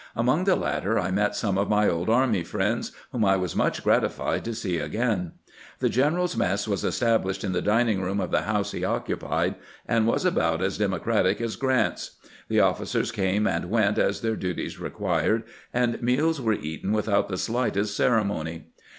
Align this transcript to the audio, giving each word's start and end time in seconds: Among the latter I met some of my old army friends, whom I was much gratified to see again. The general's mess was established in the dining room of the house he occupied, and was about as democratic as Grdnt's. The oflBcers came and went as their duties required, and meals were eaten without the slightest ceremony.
Among 0.15 0.45
the 0.45 0.55
latter 0.55 0.97
I 0.97 1.11
met 1.11 1.35
some 1.35 1.59
of 1.59 1.69
my 1.69 1.87
old 1.87 2.09
army 2.09 2.43
friends, 2.43 2.91
whom 3.11 3.23
I 3.23 3.35
was 3.35 3.55
much 3.55 3.83
gratified 3.83 4.43
to 4.45 4.55
see 4.55 4.79
again. 4.79 5.33
The 5.77 5.89
general's 5.89 6.35
mess 6.35 6.67
was 6.67 6.83
established 6.83 7.43
in 7.43 7.51
the 7.51 7.61
dining 7.61 8.01
room 8.01 8.19
of 8.19 8.31
the 8.31 8.41
house 8.41 8.71
he 8.71 8.83
occupied, 8.83 9.57
and 9.87 10.07
was 10.07 10.25
about 10.25 10.63
as 10.63 10.79
democratic 10.79 11.39
as 11.39 11.55
Grdnt's. 11.55 12.17
The 12.49 12.57
oflBcers 12.57 13.13
came 13.13 13.45
and 13.45 13.69
went 13.69 13.99
as 13.99 14.21
their 14.21 14.35
duties 14.35 14.79
required, 14.79 15.43
and 15.71 16.01
meals 16.01 16.41
were 16.41 16.53
eaten 16.53 16.93
without 16.93 17.29
the 17.29 17.37
slightest 17.37 17.95
ceremony. 17.95 18.69